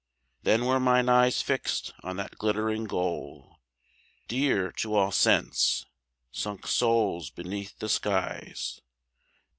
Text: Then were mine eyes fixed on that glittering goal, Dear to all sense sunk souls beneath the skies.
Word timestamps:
Then 0.41 0.65
were 0.65 0.79
mine 0.79 1.09
eyes 1.09 1.43
fixed 1.43 1.93
on 2.01 2.15
that 2.17 2.39
glittering 2.39 2.85
goal, 2.85 3.59
Dear 4.27 4.71
to 4.77 4.95
all 4.95 5.11
sense 5.11 5.85
sunk 6.31 6.65
souls 6.65 7.29
beneath 7.29 7.77
the 7.77 7.87
skies. 7.87 8.81